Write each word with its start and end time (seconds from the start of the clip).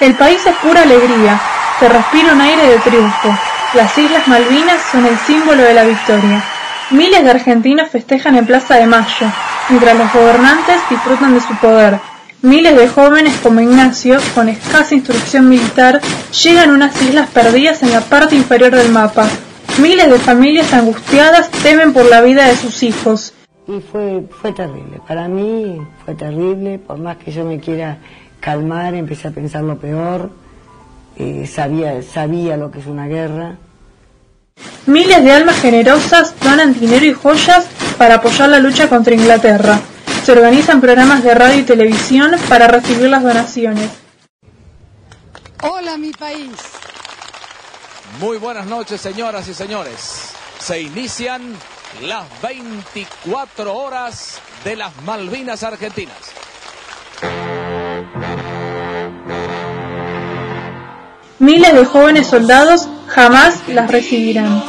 El 0.00 0.14
país 0.14 0.44
es 0.44 0.56
pura 0.56 0.82
alegría, 0.82 1.40
se 1.78 1.88
respira 1.88 2.32
un 2.32 2.40
aire 2.40 2.66
de 2.66 2.78
triunfo. 2.78 3.28
Las 3.74 3.96
Islas 3.96 4.26
Malvinas 4.26 4.82
son 4.90 5.06
el 5.06 5.16
símbolo 5.18 5.62
de 5.62 5.72
la 5.72 5.84
victoria. 5.84 6.42
Miles 6.90 7.22
de 7.22 7.30
argentinos 7.30 7.90
festejan 7.90 8.36
en 8.36 8.44
Plaza 8.44 8.74
de 8.74 8.86
Mayo, 8.86 9.26
mientras 9.68 9.96
los 9.96 10.12
gobernantes 10.12 10.76
disfrutan 10.90 11.34
de 11.34 11.40
su 11.40 11.54
poder. 11.56 11.98
Miles 12.42 12.76
de 12.76 12.88
jóvenes 12.88 13.34
como 13.42 13.60
Ignacio, 13.60 14.18
con 14.34 14.48
escasa 14.48 14.94
instrucción 14.94 15.48
militar, 15.48 16.00
llegan 16.42 16.70
a 16.70 16.74
unas 16.74 17.00
islas 17.00 17.30
perdidas 17.30 17.82
en 17.82 17.92
la 17.92 18.00
parte 18.00 18.34
inferior 18.34 18.74
del 18.74 18.90
mapa. 18.90 19.26
Miles 19.78 20.10
de 20.10 20.18
familias 20.18 20.72
angustiadas 20.72 21.50
temen 21.62 21.92
por 21.92 22.04
la 22.06 22.20
vida 22.20 22.48
de 22.48 22.56
sus 22.56 22.82
hijos. 22.82 23.32
Y 23.66 23.80
fue, 23.80 24.24
fue 24.42 24.52
terrible, 24.52 25.00
para 25.08 25.26
mí 25.26 25.80
fue 26.04 26.14
terrible, 26.14 26.78
por 26.78 26.98
más 26.98 27.16
que 27.16 27.32
yo 27.32 27.44
me 27.44 27.58
quiera 27.60 27.96
calmar, 28.44 28.94
empecé 28.94 29.28
a 29.28 29.30
pensar 29.30 29.62
lo 29.62 29.78
peor, 29.78 30.30
eh, 31.16 31.50
sabía, 31.50 32.02
sabía 32.02 32.58
lo 32.58 32.70
que 32.70 32.80
es 32.80 32.86
una 32.86 33.06
guerra. 33.06 33.56
Miles 34.84 35.24
de 35.24 35.32
almas 35.32 35.58
generosas 35.60 36.34
donan 36.40 36.78
dinero 36.78 37.06
y 37.06 37.14
joyas 37.14 37.66
para 37.96 38.16
apoyar 38.16 38.50
la 38.50 38.58
lucha 38.58 38.90
contra 38.90 39.14
Inglaterra. 39.14 39.80
Se 40.22 40.32
organizan 40.32 40.82
programas 40.82 41.24
de 41.24 41.34
radio 41.34 41.60
y 41.60 41.62
televisión 41.62 42.32
para 42.50 42.68
recibir 42.68 43.08
las 43.08 43.22
donaciones. 43.22 43.90
Hola 45.62 45.96
mi 45.96 46.12
país. 46.12 46.50
Muy 48.20 48.36
buenas 48.36 48.66
noches 48.66 49.00
señoras 49.00 49.48
y 49.48 49.54
señores. 49.54 50.34
Se 50.58 50.82
inician 50.82 51.56
las 52.02 52.26
24 52.42 53.74
horas 53.74 54.38
de 54.64 54.76
las 54.76 54.94
Malvinas 55.02 55.62
Argentinas. 55.62 56.43
Miles 61.44 61.74
de 61.74 61.84
jóvenes 61.84 62.28
soldados 62.28 62.88
jamás 63.06 63.68
las 63.68 63.90
recibirán. 63.90 64.62